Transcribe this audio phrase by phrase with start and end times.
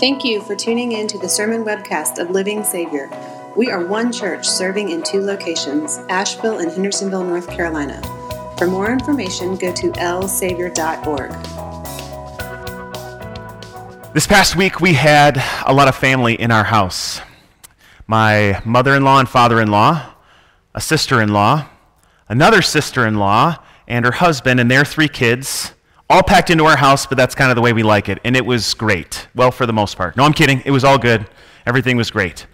[0.00, 3.10] Thank you for tuning in to the sermon webcast of Living Savior.
[3.56, 8.00] We are one church serving in two locations, Asheville and Hendersonville, North Carolina.
[8.56, 11.32] For more information, go to lsavior.org.
[14.14, 17.20] This past week, we had a lot of family in our house
[18.06, 20.14] my mother in law and father in law,
[20.76, 21.68] a sister in law,
[22.28, 23.56] another sister in law,
[23.88, 25.74] and her husband and their three kids,
[26.10, 28.18] all packed into our house, but that's kind of the way we like it.
[28.24, 29.28] And it was great.
[29.34, 30.16] Well, for the most part.
[30.16, 30.62] No, I'm kidding.
[30.64, 31.26] It was all good.
[31.66, 32.46] Everything was great.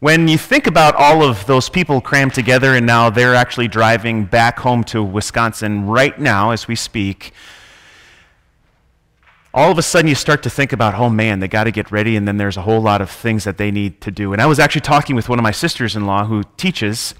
[0.00, 4.24] When you think about all of those people crammed together and now they're actually driving
[4.24, 7.32] back home to Wisconsin right now as we speak,
[9.52, 11.90] all of a sudden you start to think about, oh man, they got to get
[11.90, 14.32] ready, and then there's a whole lot of things that they need to do.
[14.32, 17.14] And I was actually talking with one of my sisters in law who teaches,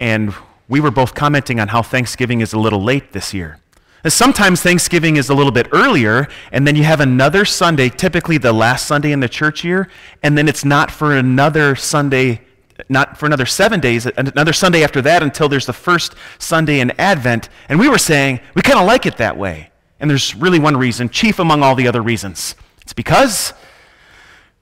[0.00, 0.34] and
[0.68, 3.58] we were both commenting on how Thanksgiving is a little late this year.
[4.06, 8.52] Sometimes Thanksgiving is a little bit earlier, and then you have another Sunday, typically the
[8.52, 9.88] last Sunday in the church year,
[10.22, 12.42] and then it's not for another Sunday,
[12.90, 16.90] not for another seven days, another Sunday after that until there's the first Sunday in
[17.00, 17.48] Advent.
[17.70, 19.70] And we were saying we kind of like it that way.
[20.00, 22.56] And there's really one reason, chief among all the other reasons.
[22.82, 23.54] It's because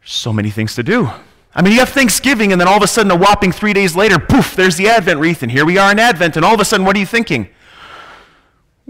[0.05, 1.11] so many things to do.
[1.55, 3.97] I mean, you have Thanksgiving, and then all of a sudden, a whopping three days
[3.97, 6.61] later, poof, there's the Advent wreath, and here we are in Advent, and all of
[6.61, 7.49] a sudden, what are you thinking?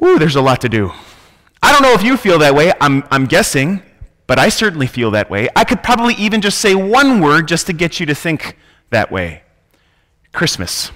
[0.03, 0.91] Woo, there's a lot to do.
[1.63, 2.73] I don't know if you feel that way.
[2.81, 3.81] I'm, I'm guessing,
[4.27, 5.49] but I certainly feel that way.
[5.55, 8.59] I could probably even just say one word just to get you to think
[8.91, 9.45] that way
[10.33, 10.91] Christmas.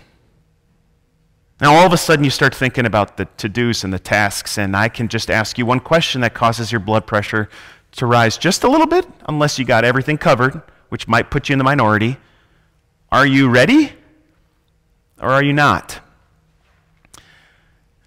[1.60, 4.58] Now, all of a sudden, you start thinking about the to dos and the tasks,
[4.58, 7.48] and I can just ask you one question that causes your blood pressure
[7.92, 11.52] to rise just a little bit, unless you got everything covered which might put you
[11.52, 12.16] in the minority.
[13.12, 13.92] Are you ready
[15.20, 16.00] or are you not?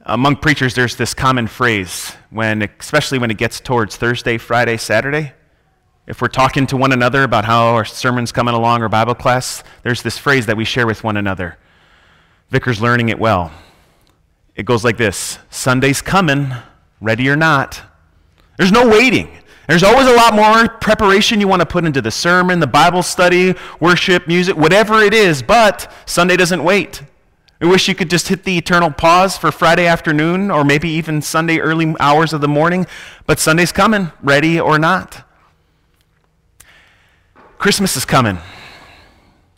[0.04, 5.34] Among preachers, there's this common phrase, when, especially when it gets towards Thursday, Friday, Saturday.
[6.08, 9.64] If we're talking to one another about how our sermon's coming along or Bible class,
[9.84, 11.58] there's this phrase that we share with one another.
[12.50, 13.52] Vicar's learning it well.
[14.56, 16.52] It goes like this Sunday's coming,
[17.02, 17.82] ready or not.
[18.58, 19.30] There's no waiting.
[19.68, 23.04] There's always a lot more preparation you want to put into the sermon, the Bible
[23.04, 27.04] study, worship, music, whatever it is, but Sunday doesn't wait.
[27.62, 31.22] I wish you could just hit the eternal pause for Friday afternoon or maybe even
[31.22, 32.88] Sunday early hours of the morning,
[33.26, 35.28] but Sunday's coming, ready or not.
[37.58, 38.38] Christmas is coming,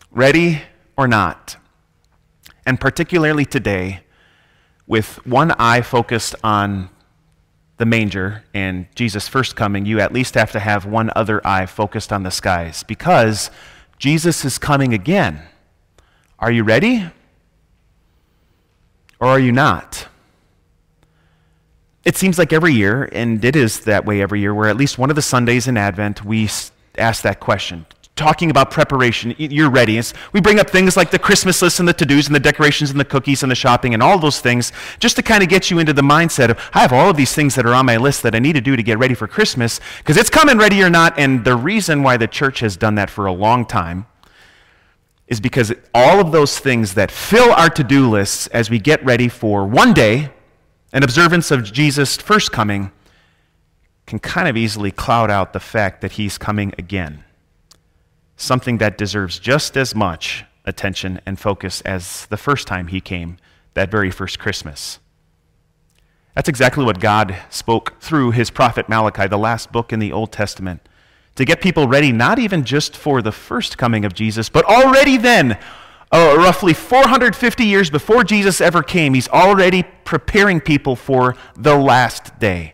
[0.10, 0.64] ready
[0.98, 1.58] or not.
[2.66, 4.02] And particularly today,
[4.88, 6.90] with one eye focused on
[7.78, 11.68] the manger and Jesus' first coming, you at least have to have one other eye
[11.68, 13.52] focused on the skies because
[14.00, 15.44] Jesus is coming again.
[16.40, 17.12] Are you ready?
[19.22, 20.08] Or are you not?
[22.04, 24.98] It seems like every year, and it is that way every year, where at least
[24.98, 26.50] one of the Sundays in Advent we
[26.98, 27.86] ask that question
[28.22, 29.34] talking about preparation.
[29.38, 30.00] You're ready.
[30.32, 32.92] We bring up things like the Christmas list and the to dos and the decorations
[32.92, 35.72] and the cookies and the shopping and all those things just to kind of get
[35.72, 37.98] you into the mindset of I have all of these things that are on my
[37.98, 40.84] list that I need to do to get ready for Christmas because it's coming ready
[40.84, 41.18] or not.
[41.18, 44.06] And the reason why the church has done that for a long time
[45.32, 49.04] is because all of those things that fill our to do lists as we get
[49.04, 50.32] ready for one day,
[50.94, 52.92] an observance of Jesus' first coming,
[54.06, 57.24] can kind of easily cloud out the fact that he's coming again
[58.42, 63.38] something that deserves just as much attention and focus as the first time he came,
[63.74, 65.00] that very first Christmas.
[66.36, 70.32] That's exactly what God spoke through his prophet Malachi, the last book in the Old
[70.32, 70.82] Testament,
[71.36, 75.18] to get people ready not even just for the first coming of Jesus, but already
[75.18, 75.58] then,
[76.12, 82.38] uh, roughly 450 years before Jesus ever came, he's already preparing people for the last
[82.40, 82.74] day.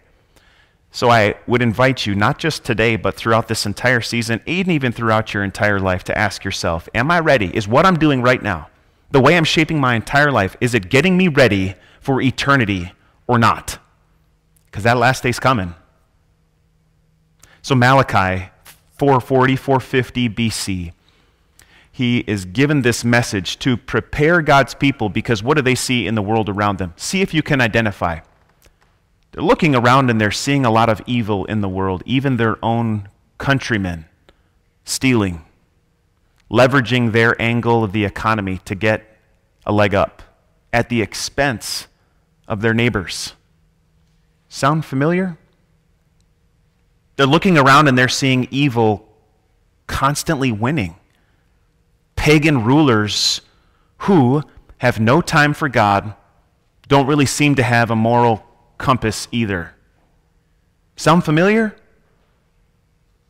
[0.92, 4.92] So I would invite you, not just today, but throughout this entire season, and even
[4.92, 7.56] throughout your entire life, to ask yourself Am I ready?
[7.56, 8.70] Is what I'm doing right now,
[9.12, 12.94] the way I'm shaping my entire life, is it getting me ready for eternity
[13.28, 13.78] or not?
[14.66, 15.76] Because that last day's coming.
[17.68, 18.50] So Malachi
[18.98, 20.94] 440, 450 BC,
[21.92, 26.16] he is given this message to prepare God's people because what do they see in
[26.16, 26.94] the world around them?
[26.96, 28.22] See if you can identify.
[29.34, 32.58] They're looking around and they're seeing a lot of evil in the world, even their
[32.64, 34.06] own countrymen
[34.86, 35.44] stealing,
[36.50, 39.04] leveraging their angle of the economy to get
[39.66, 40.24] a leg up
[40.72, 41.88] at the expense
[42.48, 43.34] of their neighbors.
[44.48, 45.38] Sound familiar?
[47.18, 49.08] They're looking around and they're seeing evil
[49.88, 50.96] constantly winning.
[52.16, 53.42] Pagan rulers
[54.00, 54.44] who
[54.78, 56.14] have no time for God,
[56.88, 58.46] don't really seem to have a moral
[58.78, 59.74] compass either.
[60.96, 61.76] Sound familiar?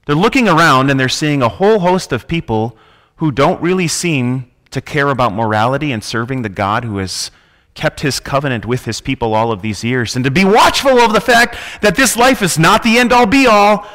[0.06, 2.78] They're looking around and they're seeing a whole host of people
[3.18, 7.32] who don't really seem to care about morality and serving the God who has
[7.78, 10.16] kept his covenant with his people all of these years.
[10.16, 13.28] And to be watchful of the fact that this life is not the end all
[13.28, 13.88] be all,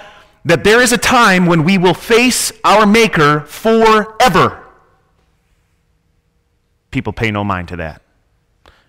[0.44, 4.64] that there is a time when we will face our Maker forever.
[6.92, 8.02] People pay no mind to that.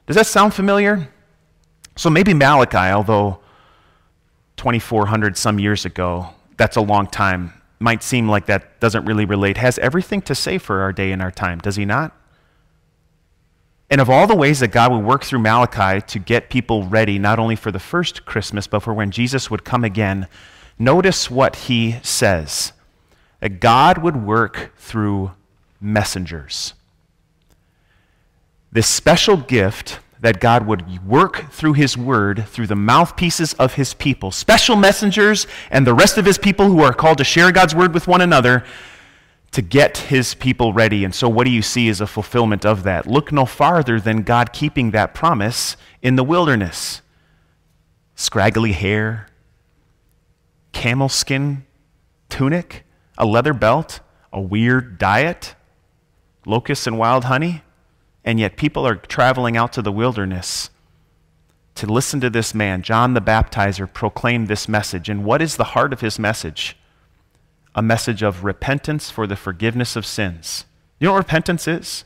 [0.05, 1.09] Does that sound familiar?
[1.95, 3.39] So maybe Malachi, although
[4.57, 9.57] 2,400 some years ago, that's a long time, might seem like that doesn't really relate,
[9.57, 12.15] has everything to say for our day and our time, does he not?
[13.89, 17.19] And of all the ways that God would work through Malachi to get people ready,
[17.19, 20.27] not only for the first Christmas, but for when Jesus would come again,
[20.79, 22.73] notice what he says
[23.39, 25.31] that God would work through
[25.81, 26.73] messengers.
[28.71, 33.93] This special gift that God would work through his word, through the mouthpieces of his
[33.93, 37.75] people, special messengers and the rest of his people who are called to share God's
[37.75, 38.63] word with one another
[39.53, 41.05] to get his people ready.
[41.05, 43.07] And so, what do you see as a fulfillment of that?
[43.07, 47.01] Look no farther than God keeping that promise in the wilderness.
[48.15, 49.27] Scraggly hair,
[50.71, 51.65] camel skin
[52.29, 52.83] tunic,
[53.17, 53.99] a leather belt,
[54.31, 55.55] a weird diet,
[56.47, 57.61] locusts and wild honey.
[58.25, 60.71] And yet people are traveling out to the wilderness
[61.75, 62.81] to listen to this man.
[62.81, 65.09] John the Baptizer proclaimed this message.
[65.09, 66.77] And what is the heart of his message?
[67.75, 70.65] A message of repentance for the forgiveness of sins.
[70.99, 72.05] You know what repentance is?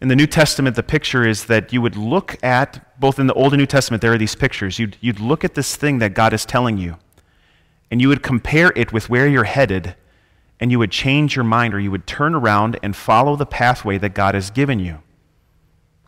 [0.00, 3.34] In the New Testament, the picture is that you would look at, both in the
[3.34, 4.78] Old and New Testament, there are these pictures.
[4.78, 6.98] You'd, you'd look at this thing that God is telling you,
[7.90, 9.94] and you would compare it with where you're headed,
[10.60, 13.96] and you would change your mind or you would turn around and follow the pathway
[13.98, 14.98] that God has given you.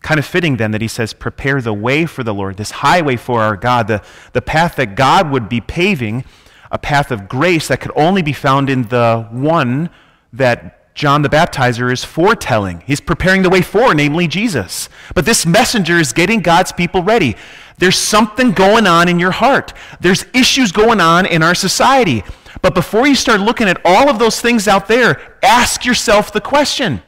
[0.02, 3.16] Kind of fitting then that he says, Prepare the way for the Lord, this highway
[3.16, 6.24] for our God, the, the path that God would be paving,
[6.70, 9.90] a path of grace that could only be found in the one
[10.32, 12.82] that John the Baptizer is foretelling.
[12.84, 14.88] He's preparing the way for, namely Jesus.
[15.14, 17.36] But this messenger is getting God's people ready.
[17.78, 22.24] There's something going on in your heart, there's issues going on in our society.
[22.60, 26.40] But before you start looking at all of those things out there, ask yourself the
[26.40, 27.02] question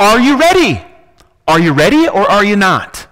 [0.00, 0.84] Are you ready?
[1.46, 3.06] Are you ready or are you not?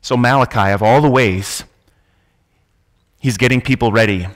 [0.00, 1.64] So, Malachi, of all the ways
[3.28, 4.26] he's getting people ready,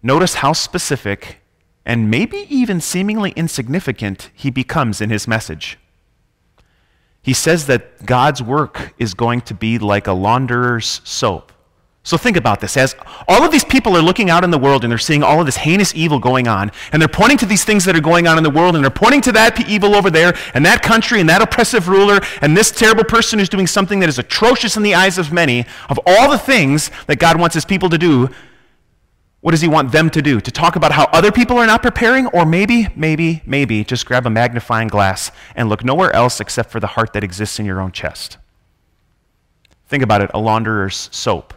[0.00, 1.40] notice how specific
[1.84, 5.80] and maybe even seemingly insignificant he becomes in his message.
[7.22, 11.50] He says that God's work is going to be like a launderer's soap.
[12.06, 12.76] So think about this.
[12.76, 12.94] As
[13.26, 15.46] all of these people are looking out in the world and they're seeing all of
[15.46, 18.36] this heinous evil going on, and they're pointing to these things that are going on
[18.36, 21.28] in the world, and they're pointing to that evil over there, and that country, and
[21.30, 24.94] that oppressive ruler, and this terrible person who's doing something that is atrocious in the
[24.94, 28.28] eyes of many, of all the things that God wants his people to do,
[29.40, 30.42] what does he want them to do?
[30.42, 32.26] To talk about how other people are not preparing?
[32.28, 36.80] Or maybe, maybe, maybe just grab a magnifying glass and look nowhere else except for
[36.80, 38.36] the heart that exists in your own chest.
[39.86, 41.52] Think about it a launderer's soap.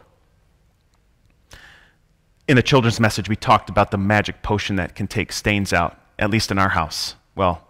[2.47, 5.99] In the children's message, we talked about the magic potion that can take stains out,
[6.17, 7.15] at least in our house.
[7.35, 7.67] Well,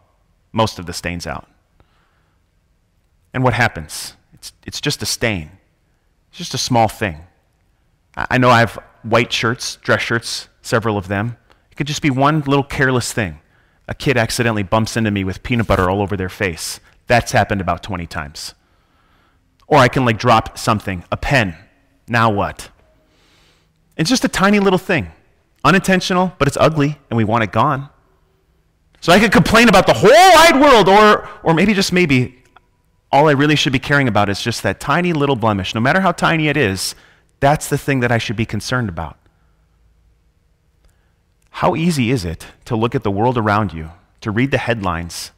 [0.52, 1.48] most of the stains out.
[3.34, 4.14] And what happens?
[4.34, 5.52] It's, it's just a stain,
[6.30, 7.26] it's just a small thing.
[8.16, 11.38] I know I've white shirts, dress shirts, several of them.
[11.72, 13.40] It could just be one little careless thing.
[13.88, 16.80] A kid accidentally bumps into me with peanut butter all over their face.
[17.06, 18.56] That's happened about 20 times.
[19.68, 21.56] Or I can like drop something, a pen.
[22.08, 22.70] Now what?
[23.98, 25.12] It's just a tiny little thing.
[25.64, 27.90] Unintentional, but it's ugly and we want it gone.
[29.02, 32.44] So I could complain about the whole wide world, or, or maybe just maybe
[33.12, 35.76] all I really should be caring about is just that tiny little blemish.
[35.76, 36.96] No matter how tiny it is,
[37.40, 39.18] that's the thing that I should be concerned about.
[41.50, 45.32] How easy is it to look at the world around you, to read the headlines,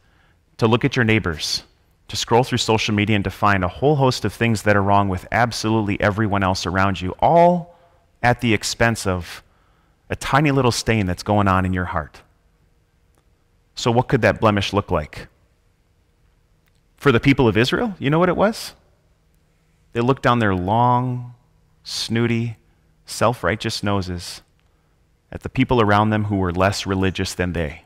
[0.58, 1.64] to look at your neighbors,
[2.08, 4.84] to scroll through social media and to find a whole host of things that are
[4.84, 7.79] wrong with absolutely everyone else around you, all
[8.22, 9.44] at the expense of
[10.10, 12.22] a tiny little stain that's going on in your heart.
[13.76, 15.28] So, what could that blemish look like?
[16.98, 18.74] For the people of Israel, you know what it was?
[19.94, 21.34] They looked down their long,
[21.84, 22.58] snooty,
[23.06, 24.42] self righteous noses
[25.32, 27.84] at the people around them who were less religious than they.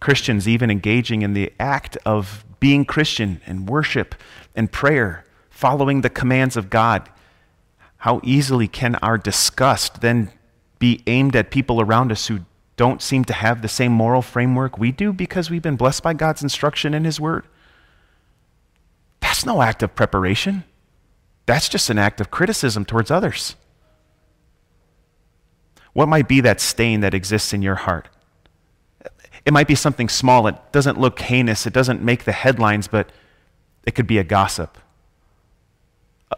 [0.00, 4.14] Christians even engaging in the act of being Christian and worship
[4.54, 7.08] and prayer, following the commands of God.
[8.04, 10.30] How easily can our disgust then
[10.78, 12.40] be aimed at people around us who
[12.76, 16.12] don't seem to have the same moral framework we do because we've been blessed by
[16.12, 17.46] God's instruction in His Word?
[19.20, 20.64] That's no act of preparation.
[21.46, 23.56] That's just an act of criticism towards others.
[25.94, 28.10] What might be that stain that exists in your heart?
[29.46, 30.46] It might be something small.
[30.46, 31.66] It doesn't look heinous.
[31.66, 33.08] It doesn't make the headlines, but
[33.86, 34.76] it could be a gossip.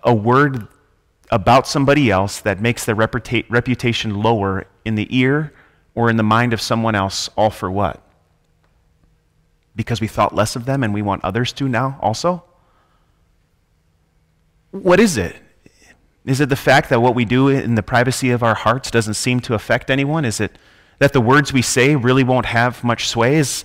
[0.04, 0.68] A word
[1.30, 5.52] about somebody else that makes their reputa- reputation lower in the ear
[5.94, 8.02] or in the mind of someone else, all for what?
[9.74, 12.44] Because we thought less of them and we want others to now also?
[14.70, 15.36] What is it?
[16.24, 19.14] Is it the fact that what we do in the privacy of our hearts doesn't
[19.14, 20.24] seem to affect anyone?
[20.24, 20.58] Is it
[20.98, 23.36] that the words we say really won't have much sway?
[23.36, 23.64] Is,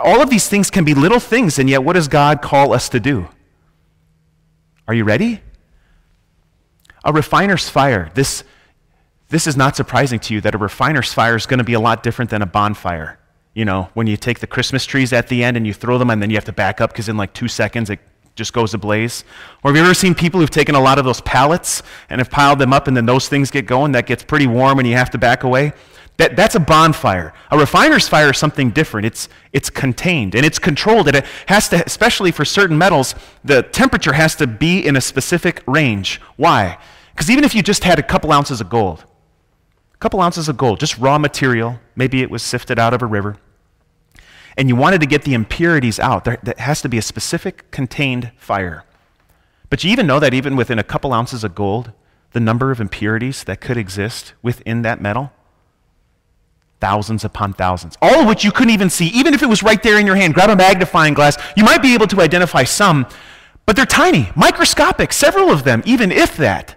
[0.00, 2.88] all of these things can be little things, and yet what does God call us
[2.90, 3.28] to do?
[4.86, 5.40] Are you ready?
[7.06, 8.10] A refiner's fire.
[8.14, 8.42] This,
[9.28, 11.80] this is not surprising to you that a refiner's fire is going to be a
[11.80, 13.20] lot different than a bonfire.
[13.54, 16.10] You know, when you take the Christmas trees at the end and you throw them
[16.10, 18.00] and then you have to back up because in like two seconds it
[18.34, 19.24] just goes ablaze?
[19.62, 22.28] Or have you ever seen people who've taken a lot of those pallets and have
[22.28, 23.92] piled them up and then those things get going?
[23.92, 25.74] That gets pretty warm and you have to back away?
[26.16, 27.34] That, that's a bonfire.
[27.52, 29.06] A refiner's fire is something different.
[29.06, 31.06] It's, it's contained and it's controlled.
[31.06, 35.00] And it has to, especially for certain metals, the temperature has to be in a
[35.00, 36.20] specific range.
[36.36, 36.78] Why?
[37.16, 39.06] Because even if you just had a couple ounces of gold,
[39.94, 43.06] a couple ounces of gold, just raw material, maybe it was sifted out of a
[43.06, 43.38] river,
[44.58, 47.70] and you wanted to get the impurities out, there, there has to be a specific
[47.70, 48.84] contained fire.
[49.70, 51.92] But you even know that even within a couple ounces of gold,
[52.32, 55.32] the number of impurities that could exist within that metal?
[56.80, 57.96] Thousands upon thousands.
[58.02, 60.16] All of which you couldn't even see, even if it was right there in your
[60.16, 60.34] hand.
[60.34, 63.06] Grab a magnifying glass, you might be able to identify some,
[63.64, 66.76] but they're tiny, microscopic, several of them, even if that.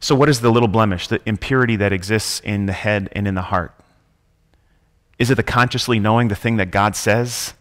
[0.00, 3.34] So, what is the little blemish, the impurity that exists in the head and in
[3.34, 3.74] the heart?
[5.18, 7.54] Is it the consciously knowing the thing that God says,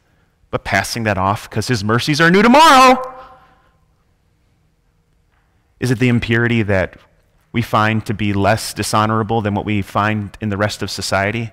[0.52, 3.16] but passing that off because his mercies are new tomorrow?
[5.80, 7.00] Is it the impurity that
[7.52, 11.52] we find to be less dishonorable than what we find in the rest of society?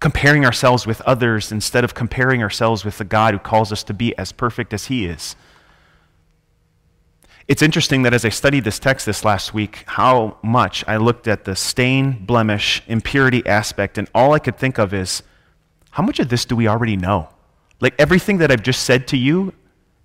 [0.00, 3.94] Comparing ourselves with others instead of comparing ourselves with the God who calls us to
[3.94, 5.36] be as perfect as he is.
[7.52, 11.28] It's interesting that as I studied this text this last week, how much I looked
[11.28, 15.22] at the stain, blemish, impurity aspect, and all I could think of is
[15.90, 17.28] how much of this do we already know?
[17.78, 19.52] Like everything that I've just said to you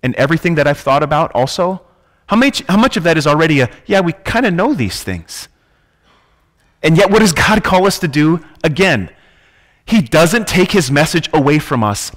[0.02, 1.80] and everything that I've thought about also,
[2.26, 5.02] how much, how much of that is already a, yeah, we kind of know these
[5.02, 5.48] things?
[6.82, 8.44] And yet, what does God call us to do?
[8.62, 9.08] Again,
[9.86, 12.12] He doesn't take His message away from us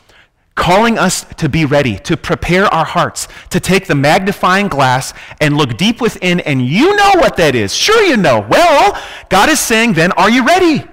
[0.55, 5.57] calling us to be ready, to prepare our hearts, to take the magnifying glass and
[5.57, 7.73] look deep within, and you know what that is.
[7.73, 8.45] Sure, you know.
[8.47, 10.83] Well, God is saying, then, are you ready?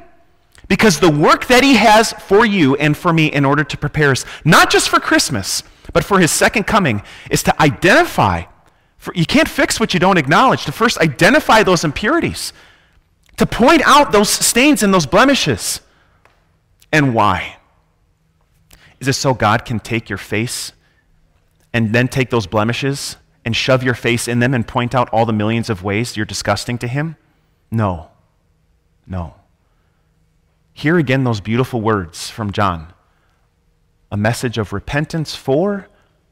[0.69, 4.13] Because the work that He has for you and for me in order to prepare
[4.13, 5.63] us, not just for Christmas,
[5.93, 8.45] but for His second coming, is to identify.
[8.99, 10.65] For, you can't fix what you don't acknowledge.
[10.67, 12.53] To first identify those impurities,
[13.39, 15.81] to point out those stains and those blemishes,
[16.93, 17.58] and why.
[19.01, 20.73] Is it so God can take your face
[21.73, 25.27] and then take those blemishes and shove your face in them and point out all
[25.27, 27.17] the millions of ways you're disgusting to Him?
[27.71, 28.09] No.
[29.07, 29.35] No.
[30.73, 32.93] Hear again those beautiful words from John
[34.11, 35.87] a message of repentance for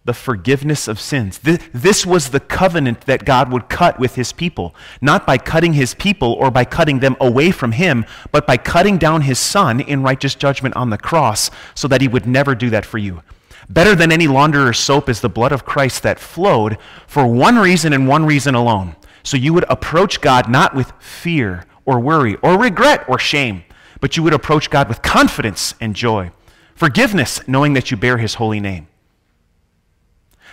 [0.06, 1.40] the forgiveness of sins.
[1.40, 5.94] This was the covenant that God would cut with his people, not by cutting his
[5.94, 10.04] people or by cutting them away from him, but by cutting down his son in
[10.04, 13.20] righteous judgment on the cross so that he would never do that for you.
[13.68, 17.92] Better than any launderer's soap is the blood of Christ that flowed for one reason
[17.92, 18.94] and one reason alone.
[19.24, 23.64] So you would approach God not with fear or worry or regret or shame,
[24.00, 26.30] but you would approach God with confidence and joy.
[26.76, 28.86] Forgiveness, knowing that you bear his holy name.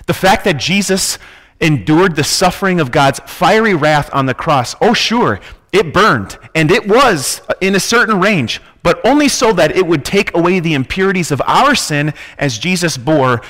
[0.05, 1.17] The fact that Jesus
[1.59, 5.39] endured the suffering of God's fiery wrath on the cross, oh, sure,
[5.71, 10.05] it burned, and it was in a certain range, but only so that it would
[10.05, 13.41] take away the impurities of our sin as Jesus bore,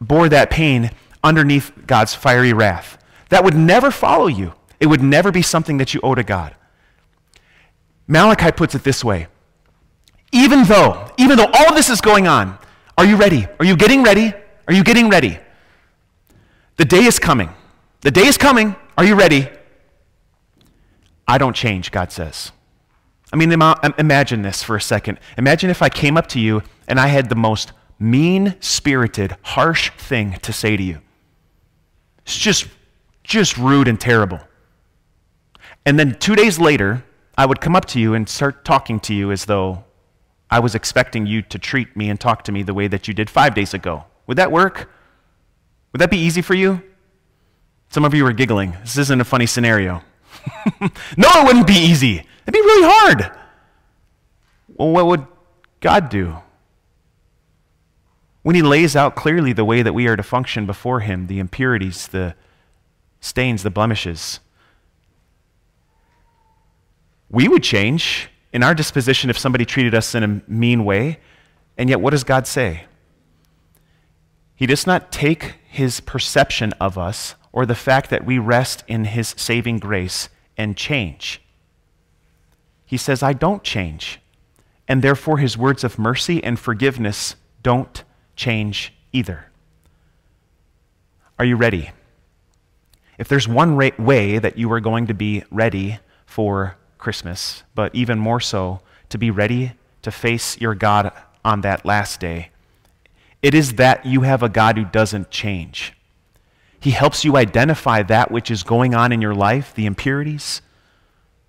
[0.00, 0.90] bore that pain
[1.22, 2.98] underneath God's fiery wrath.
[3.28, 4.54] That would never follow you.
[4.80, 6.54] It would never be something that you owe to God.
[8.06, 9.28] Malachi puts it this way
[10.32, 12.58] even though, even though all this is going on,
[12.96, 13.46] are you ready?
[13.58, 14.34] Are you getting ready?
[14.66, 15.38] Are you getting ready?
[16.78, 17.50] The day is coming.
[18.00, 18.76] The day is coming.
[18.96, 19.48] Are you ready?
[21.26, 22.52] I don't change, God says.
[23.32, 25.18] I mean, imagine this for a second.
[25.36, 29.90] Imagine if I came up to you and I had the most mean spirited, harsh
[29.98, 31.00] thing to say to you.
[32.22, 32.68] It's just,
[33.24, 34.40] just rude and terrible.
[35.84, 37.04] And then two days later,
[37.36, 39.84] I would come up to you and start talking to you as though
[40.48, 43.14] I was expecting you to treat me and talk to me the way that you
[43.14, 44.04] did five days ago.
[44.28, 44.90] Would that work?
[45.98, 46.80] Would that be easy for you?
[47.88, 48.76] Some of you are giggling.
[48.82, 50.04] This isn't a funny scenario.
[50.80, 50.88] no,
[51.28, 52.18] it wouldn't be easy.
[52.18, 53.36] It'd be really hard.
[54.76, 55.26] Well, what would
[55.80, 56.36] God do?
[58.42, 61.40] When He lays out clearly the way that we are to function before Him, the
[61.40, 62.36] impurities, the
[63.18, 64.38] stains, the blemishes,
[67.28, 71.18] we would change in our disposition if somebody treated us in a mean way.
[71.76, 72.84] And yet, what does God say?
[74.54, 79.04] He does not take his perception of us or the fact that we rest in
[79.04, 81.42] his saving grace and change.
[82.84, 84.18] He says, I don't change.
[84.88, 88.02] And therefore, his words of mercy and forgiveness don't
[88.34, 89.46] change either.
[91.38, 91.90] Are you ready?
[93.18, 98.18] If there's one way that you are going to be ready for Christmas, but even
[98.18, 99.72] more so, to be ready
[100.02, 101.12] to face your God
[101.44, 102.50] on that last day,
[103.42, 105.94] it is that you have a God who doesn't change.
[106.80, 110.62] He helps you identify that which is going on in your life, the impurities,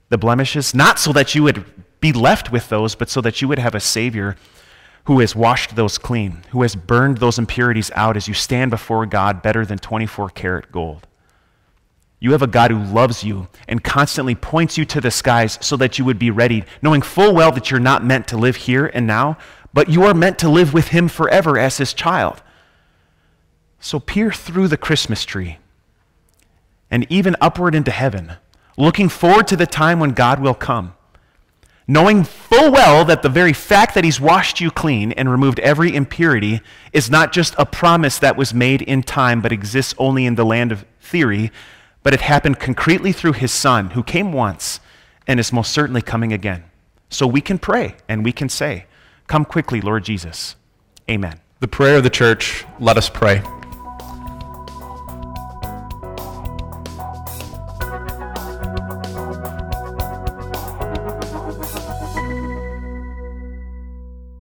[0.09, 1.65] the blemishes, not so that you would
[1.99, 4.35] be left with those, but so that you would have a Savior
[5.05, 9.05] who has washed those clean, who has burned those impurities out as you stand before
[9.05, 11.07] God better than 24 karat gold.
[12.19, 15.77] You have a God who loves you and constantly points you to the skies so
[15.77, 18.91] that you would be ready, knowing full well that you're not meant to live here
[18.93, 19.37] and now,
[19.73, 22.41] but you are meant to live with Him forever as His child.
[23.79, 25.57] So peer through the Christmas tree
[26.91, 28.33] and even upward into heaven,
[28.77, 30.93] looking forward to the time when God will come,
[31.87, 35.95] knowing full well that the very fact that He's washed you clean and removed every
[35.95, 36.61] impurity
[36.91, 40.45] is not just a promise that was made in time but exists only in the
[40.45, 41.51] land of theory,
[42.03, 44.79] but it happened concretely through His Son, who came once
[45.27, 46.63] and is most certainly coming again.
[47.09, 48.85] So we can pray and we can say,
[49.29, 50.55] Come quickly, Lord Jesus.
[51.09, 51.39] Amen.
[51.59, 53.43] The prayer of the church, let us pray.